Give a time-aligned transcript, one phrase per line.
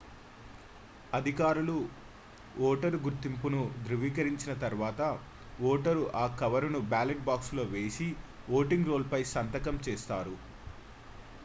[1.13, 1.75] అధికారులు
[2.63, 5.01] ఓటరు గుర్తింపును ధ్రువీకరించిన తర్వాత
[5.65, 8.09] ఓటరు ఆ కవరును బ్యాలెట్ బాక్సులో వేసి
[8.55, 10.35] ఓటింగ్ రోల్ పై సంతకం చేస్తారు